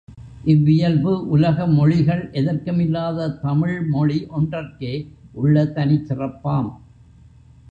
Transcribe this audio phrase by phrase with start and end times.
[0.45, 4.93] இவ்வியல்பு உலக மொழிகள் எதற்கும் இல்லாத தமிழ் மொழி ஒன்றற்கே
[5.33, 6.71] உள்ள தனிச் சிறப்பாம்.